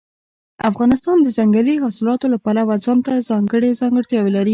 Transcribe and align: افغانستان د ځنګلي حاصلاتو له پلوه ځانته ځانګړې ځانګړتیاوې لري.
افغانستان 0.69 1.17
د 1.21 1.27
ځنګلي 1.37 1.75
حاصلاتو 1.83 2.25
له 2.33 2.37
پلوه 2.45 2.75
ځانته 2.85 3.11
ځانګړې 3.29 3.69
ځانګړتیاوې 3.81 4.31
لري. 4.37 4.49